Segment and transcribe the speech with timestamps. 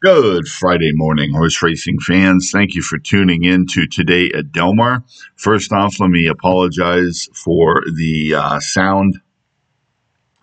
[0.00, 2.52] Good Friday morning, horse racing fans.
[2.52, 5.02] Thank you for tuning in to today at Del Mar.
[5.34, 9.20] First off, let me apologize for the uh, sound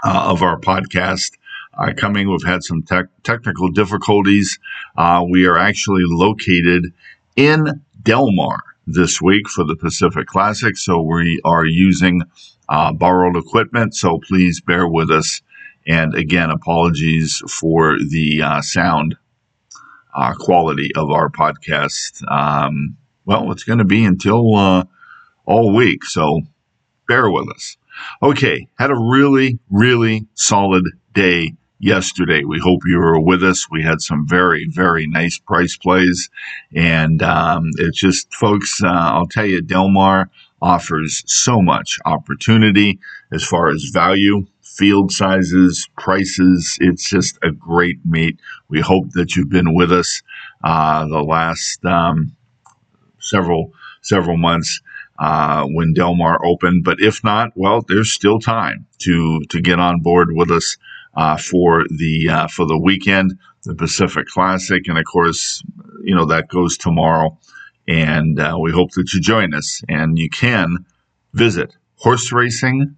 [0.03, 1.37] uh, of our podcast
[1.73, 2.29] uh, coming.
[2.29, 4.59] We've had some tech technical difficulties.
[4.97, 6.91] Uh, we are actually located
[7.37, 12.23] in Del Mar this week for the Pacific Classic, so we are using
[12.67, 13.95] uh, borrowed equipment.
[13.95, 15.41] So please bear with us.
[15.87, 19.15] And again, apologies for the uh, sound
[20.15, 22.23] uh, quality of our podcast.
[22.31, 24.85] Um, well, it's going to be until uh,
[25.45, 26.41] all week, so
[27.07, 27.77] bear with us.
[28.21, 32.43] Okay, had a really, really solid day yesterday.
[32.43, 33.69] We hope you were with us.
[33.69, 36.29] We had some very, very nice price plays,
[36.73, 38.81] and um, it's just, folks.
[38.83, 40.29] Uh, I'll tell you, Del Mar
[40.61, 42.99] offers so much opportunity
[43.31, 46.77] as far as value field sizes, prices.
[46.81, 48.39] It's just a great meet.
[48.67, 50.21] We hope that you've been with us
[50.63, 52.35] uh, the last um,
[53.19, 54.81] several several months
[55.19, 56.83] uh, when Del Mar opened.
[56.83, 60.77] But if not, well, there's still time to to get on board with us
[61.15, 65.63] uh, for the uh, for the weekend, the Pacific Classic, and of course,
[66.03, 67.37] you know that goes tomorrow.
[67.87, 69.83] And uh, we hope that you join us.
[69.87, 70.85] And you can
[71.33, 72.95] visit horse racing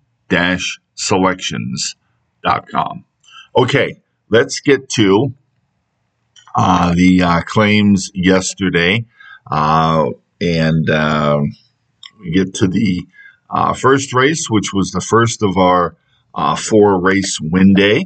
[0.96, 3.06] selections.com.
[3.56, 5.34] Okay, let's get to
[6.56, 9.06] uh, the uh, claims yesterday.
[9.50, 10.10] Uh,
[10.42, 11.56] and um,
[12.20, 13.08] we get to the
[13.50, 15.96] uh, first race, which was the first of our
[16.36, 18.04] uh, four race win day.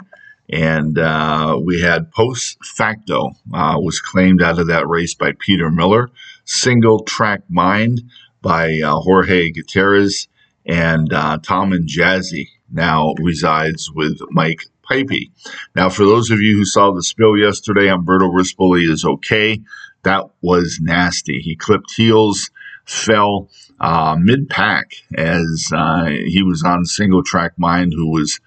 [0.49, 6.09] And uh, we had post facto was claimed out of that race by Peter Miller.
[6.43, 8.01] Single track mind
[8.41, 10.27] by Jorge Gutierrez
[10.65, 11.09] and
[11.43, 15.31] Tom and Jazzy now resides with Mike Puype.
[15.75, 19.61] Now, for those of you who saw the spill yesterday, Umberto Rispoli is okay.
[20.03, 21.39] That was nasty.
[21.39, 22.49] He clipped heels,
[22.85, 28.39] fell uh, mid pack as uh, he was on single track mind, who was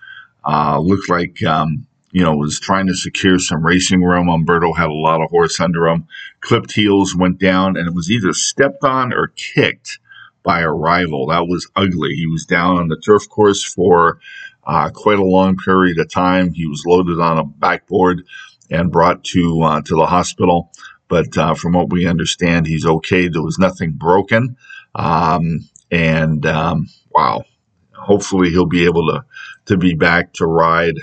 [0.45, 4.29] uh, looked like um, you know was trying to secure some racing room.
[4.29, 6.07] Umberto had a lot of horse under him.
[6.41, 9.99] Clipped heels went down, and it was either stepped on or kicked
[10.45, 11.27] by a rival.
[11.27, 12.15] That was ugly.
[12.15, 14.21] He was down on the turf course for
[14.65, 16.53] uh, quite a long period of time.
[16.53, 18.23] He was loaded on a backboard
[18.71, 20.71] and brought to uh, to the hospital.
[21.09, 23.29] But uh, from what we understand, he's okay.
[23.29, 24.57] There was nothing broken,
[24.95, 27.45] um, and um, wow,
[27.93, 29.25] hopefully he'll be able to
[29.67, 30.97] to be back to ride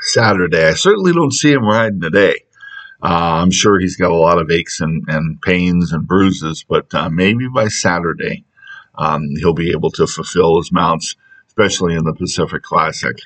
[0.00, 0.66] Saturday.
[0.68, 2.36] I certainly don't see him riding today.
[3.02, 6.92] Uh, I'm sure he's got a lot of aches and, and pains and bruises, but
[6.94, 8.44] uh, maybe by Saturday
[8.96, 11.16] um, he'll be able to fulfill his mounts,
[11.48, 13.16] especially in the Pacific Classic.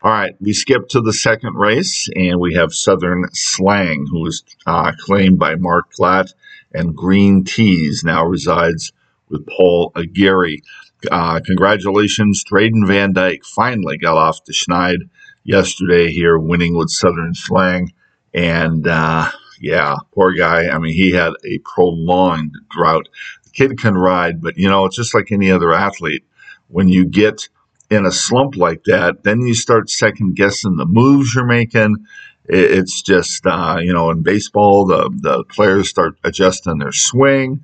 [0.00, 4.44] All right, we skip to the second race, and we have Southern Slang, who was
[4.64, 6.32] uh, claimed by Mark Glatt,
[6.72, 8.92] and Green Tees now resides
[9.28, 10.62] with Paul Aguirre.
[11.10, 15.10] Uh, congratulations, Drayden Van Dyke finally got off the schneid
[15.44, 17.92] yesterday here, winning with Southern Slang.
[18.34, 19.30] And uh,
[19.60, 20.68] yeah, poor guy.
[20.68, 23.08] I mean, he had a prolonged drought.
[23.44, 26.24] The kid can ride, but you know, it's just like any other athlete.
[26.68, 27.48] When you get
[27.90, 32.06] in a slump like that, then you start second guessing the moves you're making.
[32.44, 37.60] It's just, uh, you know, in baseball, the, the players start adjusting their swing.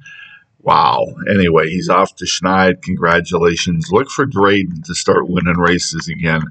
[0.61, 1.07] Wow.
[1.29, 2.83] Anyway, he's off to Schneid.
[2.83, 3.91] Congratulations.
[3.91, 6.43] Look for Drayden to start winning races again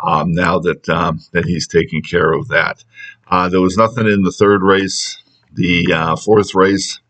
[0.00, 2.84] um, now that um, that he's taking care of that.
[3.28, 5.18] Uh, there was nothing in the third race.
[5.54, 7.00] The uh, fourth race,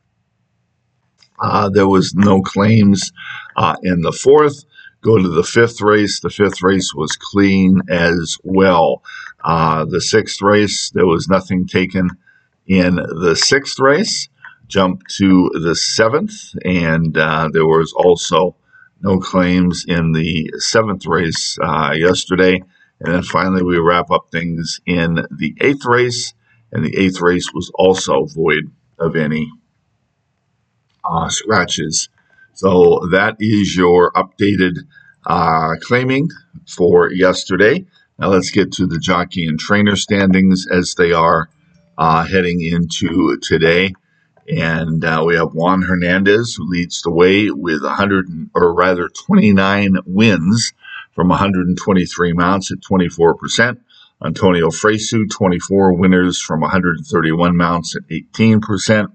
[1.42, 3.12] uh, there was no claims
[3.56, 4.64] uh, in the fourth.
[5.02, 6.20] Go to the fifth race.
[6.20, 9.02] The fifth race was clean as well.
[9.44, 12.10] Uh, the sixth race, there was nothing taken
[12.66, 14.28] in the sixth race.
[14.68, 16.34] Jump to the seventh,
[16.64, 18.56] and uh, there was also
[19.00, 21.56] no claims in the seventh race
[21.94, 22.62] yesterday.
[23.00, 26.32] And then finally, we wrap up things in the eighth race,
[26.72, 29.50] and the eighth race was also void of any
[31.04, 32.08] uh, scratches.
[32.54, 34.78] So that is your updated
[35.26, 36.30] uh, claiming
[36.66, 37.84] for yesterday.
[38.18, 41.50] Now let's get to the jockey and trainer standings as they are
[41.98, 43.92] uh, heading into today.
[44.48, 49.96] And uh, we have Juan Hernandez who leads the way with 100, or rather 29
[50.06, 50.72] wins
[51.16, 53.78] from 123 mounts at 24%.
[54.22, 59.08] Antonio Fresu, 24 winners from 131 mounts at 18%.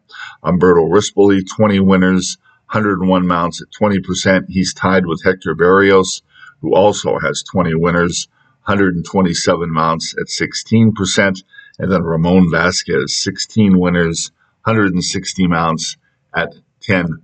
[0.44, 2.40] Umberto Rispoli, 20 winners,
[2.72, 4.46] 101 mounts at 20%.
[4.50, 6.24] He's tied with Hector Berrios,
[6.62, 8.28] who also has 20 winners,
[8.66, 11.44] 127 mounts at 16%.
[11.78, 14.32] And then Ramon Vasquez, 16 winners,
[14.66, 15.98] 160 mounts
[16.34, 17.20] at 10%.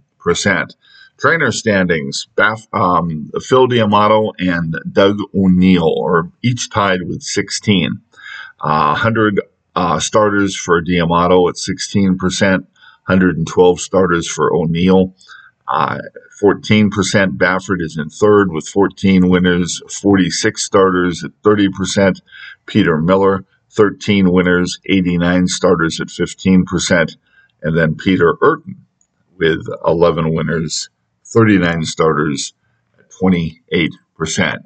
[1.19, 8.01] Trainer standings, Baff, um, Phil D'Amato and Doug O'Neill are each tied with 16.
[8.59, 9.41] Uh, 100
[9.75, 15.15] uh, starters for D'Amato at 16%, 112 starters for O'Neill.
[15.67, 15.99] Uh,
[16.41, 16.91] 14%
[17.37, 22.21] Baffert is in third with 14 winners, 46 starters at 30%.
[22.67, 27.17] Peter Miller, 13 winners, 89 starters at 15%.
[27.63, 28.85] And then Peter Eurton
[29.37, 30.89] with 11 winners,
[31.27, 32.53] 39 starters
[32.97, 33.89] at 28%.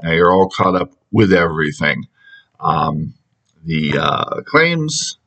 [0.03, 2.05] Now you're all caught up with everything.
[2.59, 3.15] Um,
[3.63, 5.17] the uh, claims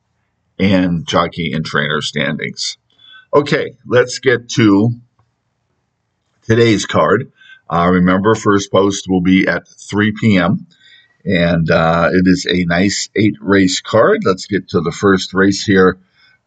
[0.59, 2.77] and jockey and trainer standings.
[3.33, 4.91] Okay, let's get to
[6.43, 7.31] today's card.
[7.69, 10.67] Uh, remember, first post will be at 3 p.m.
[11.25, 14.21] And uh, it is a nice eight race card.
[14.23, 15.97] Let's get to the first race here,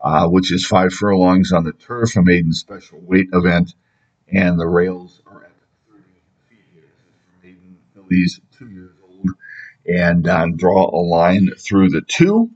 [0.00, 3.74] uh, which is five furlongs on the turf, a maiden special weight event.
[4.32, 5.52] And the rails are at
[5.90, 6.02] 30
[6.48, 6.84] feet here.
[7.42, 7.78] maiden
[8.56, 9.30] two years old.
[9.86, 12.50] And uh, draw a line through the two.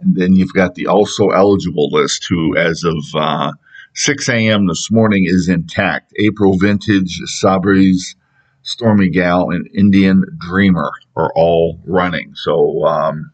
[0.00, 3.52] And then you've got the also eligible list, who, as of uh,
[3.94, 4.66] 6 a.m.
[4.66, 6.12] this morning, is intact.
[6.18, 8.14] April Vintage, Sabres,
[8.62, 12.34] Stormy Gal, and Indian Dreamer are all running.
[12.34, 13.32] So um,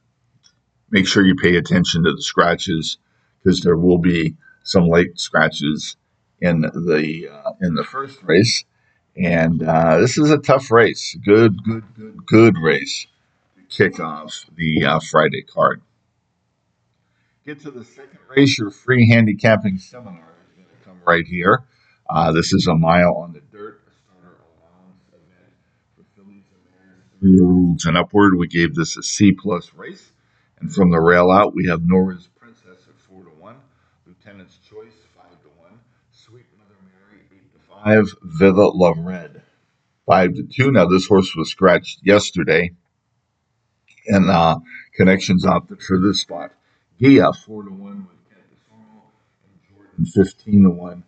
[0.91, 2.99] make sure you pay attention to the scratches
[3.45, 5.97] because there will be some late scratches
[6.41, 8.65] in the uh, in the first race.
[9.17, 11.17] And uh, this is a tough race.
[11.25, 13.07] Good, good, good, good race
[13.57, 15.83] to kick off the uh, Friday card.
[17.47, 21.63] Get to the second race, your free handicapping seminar is going to come right here.
[22.09, 25.53] Uh, this is a mile on the dirt, a starter allowance event
[25.95, 28.37] for fillies and mares, and upward.
[28.37, 30.11] We gave this a C plus race,
[30.59, 33.57] and from the rail out, we have Nora's Princess at four to one,
[34.45, 35.81] Lieutenant's Choice five to one,
[36.13, 39.43] Sweet Mother Mary eight to five, Viva La Red
[40.05, 40.71] five to two.
[40.71, 42.73] Now this horse was scratched yesterday,
[44.07, 44.59] and uh,
[44.95, 46.53] connections opted for this spot.
[47.01, 49.09] Gia four to one with Ken Desormeaux
[49.49, 51.05] and Jordan fifteen to one,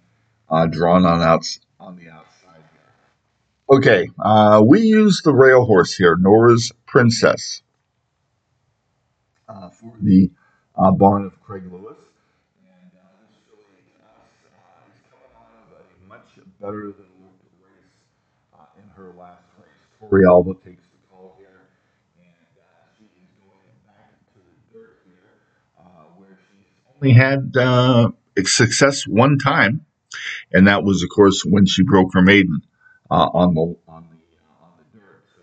[0.49, 2.63] uh, drawn on outs on the outside.
[3.69, 7.63] Okay, uh, we use the rail horse here, Nora's Princess,
[9.47, 10.31] uh, for the
[10.75, 11.99] uh, barn of Craig Lewis.
[12.63, 14.23] And uh, this filly uh,
[14.89, 20.11] is coming out of a much better than looked race in her last race.
[20.11, 21.69] Tori Alba takes the call here,
[22.19, 22.27] and
[22.59, 22.65] uh,
[22.99, 25.31] she is going back to the dirt here,
[25.79, 26.67] uh, where she's
[26.97, 28.11] only had uh,
[28.45, 29.87] success one time,
[30.53, 32.61] and that was, of course, when she broke her maiden
[33.13, 35.23] uh, on the on the uh, on the dirt.
[35.37, 35.43] So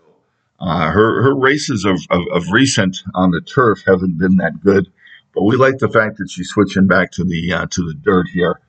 [0.60, 4.92] uh, her her races of, of, of recent on the turf haven't been that good,
[5.34, 8.28] but we like the fact that she's switching back to the uh, to the dirt
[8.28, 8.60] here,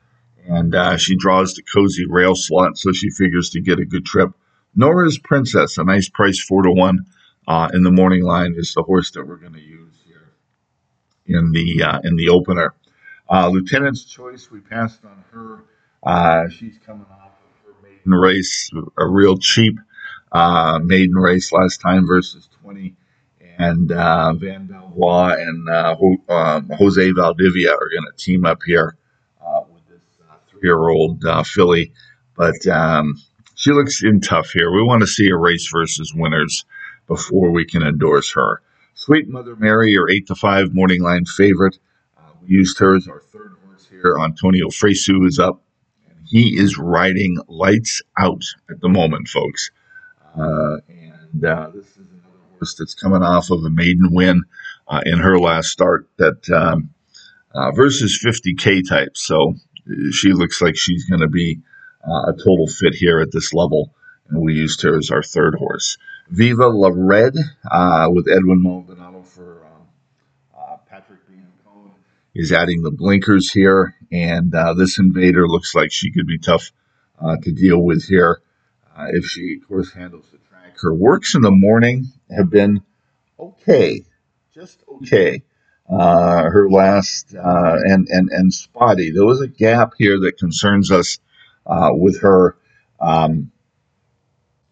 [0.47, 4.05] and uh, she draws the cozy rail slot, so she figures to get a good
[4.05, 4.31] trip.
[4.75, 7.05] Nora's Princess, a nice price, four to one.
[7.73, 10.31] in the morning line is the horse that we're going to use here
[11.25, 12.73] in the uh, in the opener.
[13.29, 15.63] Uh, Lieutenant's Choice, we passed on her.
[16.03, 19.75] Uh, she's coming off of her maiden race, a real cheap
[20.31, 22.95] uh, maiden race last time versus 20.
[23.57, 25.95] And uh, Vann Belvoir and uh,
[26.27, 28.97] um, Jose Valdivia are going to team up here
[30.61, 31.91] year old filly.
[32.35, 33.15] But um,
[33.55, 34.71] she looks in tough here.
[34.71, 36.65] We want to see a race versus winners
[37.07, 38.61] before we can endorse her.
[38.93, 41.77] Sweet Mother Mary, your 8 to 5 morning line favorite.
[42.17, 44.17] Uh, we used her as our third horse here.
[44.19, 45.61] Antonio Fresu is up.
[46.07, 49.71] And he is riding lights out at the moment, folks.
[50.37, 54.43] Uh, and uh, this is another horse that's coming off of a maiden win
[54.87, 56.89] uh, in her last start that um,
[57.53, 59.15] uh, versus 50K type.
[59.15, 59.53] So uh,
[60.11, 61.59] she looks like she's going to be
[62.03, 63.93] a total fit here at this level.
[64.29, 65.97] And we used her as our third horse.
[66.29, 67.35] Viva La Red
[67.69, 71.91] uh, with Edwin Maldonado for uh, uh, Patrick Biancone
[72.33, 76.71] is adding the blinkers here, and uh, this invader looks like she could be tough
[77.19, 78.41] uh, to deal with here
[78.97, 80.75] uh, if she, of course, handles the track.
[80.81, 82.81] Her works in the morning have been
[83.39, 84.03] okay,
[84.53, 85.43] just okay.
[85.89, 89.11] Her last and and and spotty.
[89.11, 91.19] There was a gap here that concerns us
[91.67, 92.57] with her.
[92.99, 93.51] Um,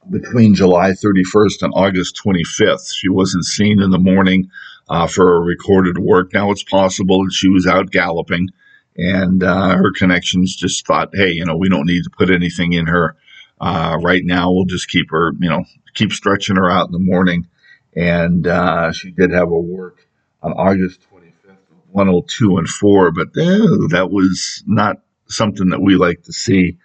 [0.09, 2.93] between July 31st and August 25th.
[2.93, 4.49] She wasn't seen in the morning
[4.89, 6.33] uh, for a recorded work.
[6.33, 8.49] Now it's possible that she was out galloping
[8.95, 12.73] and uh, her connections just thought, hey, you know, we don't need to put anything
[12.73, 13.15] in her
[13.59, 14.51] uh, right now.
[14.51, 15.63] We'll just keep her, you know,
[15.95, 17.47] keep stretching her out in the morning
[17.95, 20.07] and uh, she did have a work
[20.43, 21.57] on August 25th,
[21.91, 24.97] 102 and 4, but eh, that was not
[25.27, 26.77] something that we like to see.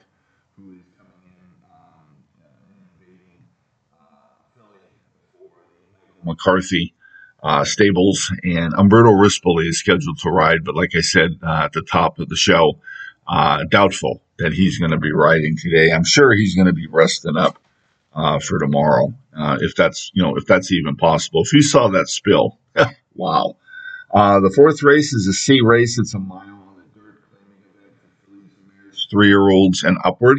[0.56, 2.16] who is coming in um,
[3.00, 3.44] invading
[3.98, 4.02] uh,
[6.24, 6.92] McCarthy
[7.46, 11.72] uh, stables, and Umberto Rispoli is scheduled to ride, but like I said uh, at
[11.72, 12.80] the top of the show,
[13.28, 15.92] uh, doubtful that he's going to be riding today.
[15.92, 17.58] I'm sure he's going to be resting up
[18.14, 19.14] uh, for tomorrow,
[19.60, 21.42] if that's you know if that's even possible.
[21.42, 22.58] If you saw that spill,
[23.14, 23.56] wow.
[24.12, 26.00] Uh, the fourth race is a C race.
[26.00, 27.22] It's a mile on the dirt,
[27.70, 27.94] event
[29.10, 30.38] for fillies and upward.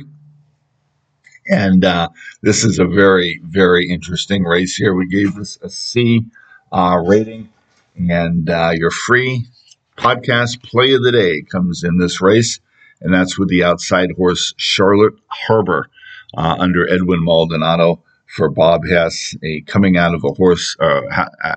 [1.50, 2.10] And uh,
[2.42, 4.94] this is a very, very interesting race here.
[4.94, 6.26] We gave this a C
[6.72, 7.50] uh, rating,
[7.96, 9.46] and uh, your free
[9.98, 12.60] podcast play of the day comes in this race,
[13.02, 15.90] and that's with the outside horse Charlotte Harbor
[16.38, 21.02] uh, under Edwin Maldonado for Bob Hess, a coming out of a horse uh,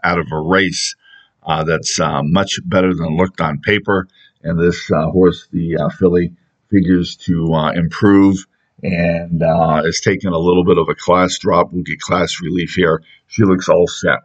[0.04, 0.94] out of a race
[1.42, 4.06] uh, that's uh, much better than looked on paper.
[4.42, 6.32] And this horse, the filly,
[6.70, 8.46] figures to improve
[8.82, 11.72] and uh, is taking a little bit of a class drop.
[11.72, 13.02] We'll get class relief here.
[13.26, 14.20] She looks all set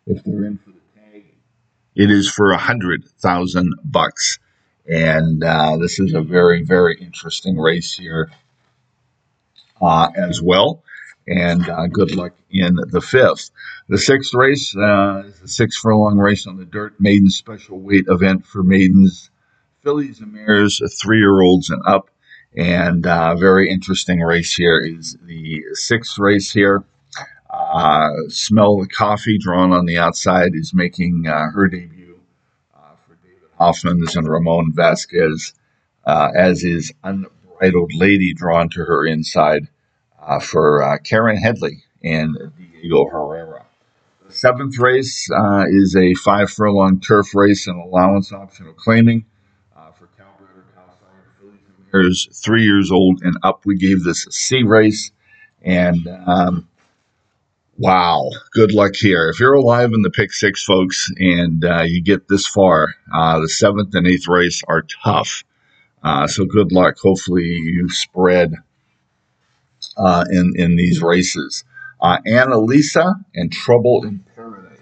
[0.05, 1.25] if they're in for the tag.
[1.95, 4.39] It is for a hundred thousand bucks,
[4.87, 8.31] and uh, this is a very very interesting race here
[9.81, 10.83] uh, as well.
[11.27, 13.49] And uh, good luck in the fifth.
[13.89, 18.05] The sixth race uh, is the six furlong race on the dirt maiden special weight
[18.07, 19.31] event for maidens,
[19.81, 22.11] fillies and mares, three year olds and up.
[22.55, 26.83] And uh, very interesting race here is the sixth race here.
[27.49, 32.19] Uh, smell the coffee drawn on the outside is making uh, her debut
[32.75, 35.53] uh, for David Hofmans and Ramon Vasquez,
[36.05, 39.67] as is Unbridled Lady drawn to her inside
[40.25, 43.65] uh, for uh, Karen Headley and Diego Herrera.
[44.27, 45.29] The seventh race
[45.69, 49.25] is a five furlong turf race and allowance optional claiming
[49.97, 50.49] for Calbred
[51.91, 53.65] or Fillies three years old and up.
[53.65, 55.11] We gave this a C race.
[55.61, 56.67] And um,
[57.77, 58.29] Wow.
[58.53, 59.29] Good luck here.
[59.29, 63.39] If you're alive in the pick six, folks, and uh, you get this far, uh,
[63.41, 65.43] the seventh and eighth race are tough.
[66.01, 66.97] Uh, so good luck.
[66.99, 68.53] Hopefully you spread
[69.97, 71.63] uh, in, in these races.
[72.01, 74.75] Uh, Annalisa and Trouble in Paradise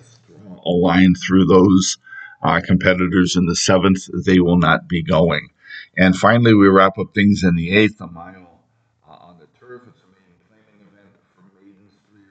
[0.66, 1.98] a line through those
[2.42, 4.08] uh, competitors in the seventh.
[4.26, 5.50] They will not be going.
[5.98, 8.62] And finally, we wrap up things in the eighth, a mile
[9.08, 9.82] on the turf.
[9.88, 11.98] It's a main planning event from ladies.
[12.14, 12.24] And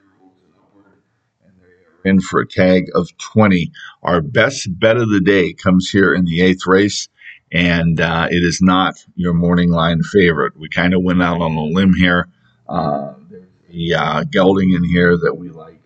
[0.75, 0.97] under
[1.45, 3.71] and they're in for a tag of 20.
[4.03, 7.07] Our best bet of the day comes here in the eighth race,
[7.51, 10.57] and uh, it is not your morning line favorite.
[10.57, 12.27] We kind of went out on a limb here.
[12.67, 15.81] Uh, there's a uh, gelding in here that we like,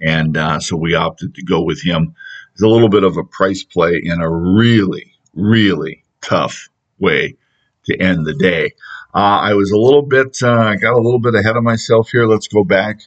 [0.00, 2.14] and uh, so we opted to go with him.
[2.52, 6.68] It's a little bit of a price play in a really, really tough
[6.98, 7.36] way
[7.84, 8.74] to end the day.
[9.14, 12.26] Uh, I was a little bit, uh, got a little bit ahead of myself here.
[12.26, 13.00] Let's go back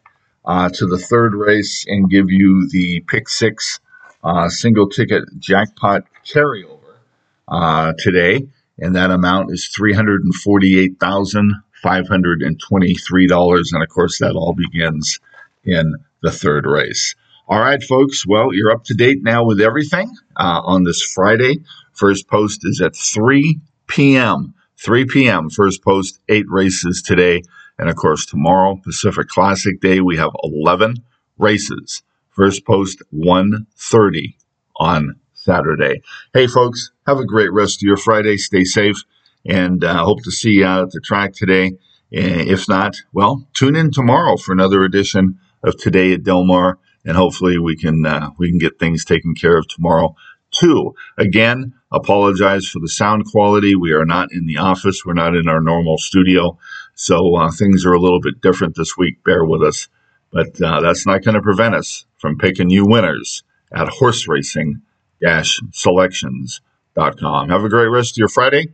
[0.46, 3.80] to the third race and give you the pick six
[4.48, 6.98] single ticket jackpot carryover
[7.98, 8.48] today.
[8.82, 11.36] And that amount is $348,523.
[11.36, 11.62] And
[13.84, 15.20] of course, that all begins
[15.64, 17.16] in the third race.
[17.48, 18.26] All right, folks.
[18.26, 21.64] Well, you're up to date now with everything uh, on this Friday.
[21.94, 24.54] First post is at 3 p.m.
[24.78, 25.50] 3 p.m.
[25.50, 27.44] First post, eight races today.
[27.78, 31.04] And of course, tomorrow, Pacific Classic Day, we have 11
[31.38, 32.04] races.
[32.30, 34.36] First post, 1.30
[34.78, 36.02] on Saturday.
[36.34, 38.38] Hey, folks, have a great rest of your Friday.
[38.38, 39.04] Stay safe
[39.46, 41.74] and uh, hope to see you out at the track today.
[42.12, 47.16] If not, well, tune in tomorrow for another edition of Today at Del Mar, and
[47.16, 50.16] hopefully we can uh, we can get things taken care of tomorrow
[50.52, 50.94] too.
[51.18, 53.76] Again, apologize for the sound quality.
[53.76, 55.06] We are not in the office.
[55.06, 56.58] We're not in our normal studio,
[56.96, 59.24] so uh, things are a little bit different this week.
[59.24, 59.88] Bear with us,
[60.32, 64.82] but uh, that's not going to prevent us from picking you winners at horse racing
[65.72, 67.50] selections.com.
[67.50, 68.74] Have a great rest of your Friday.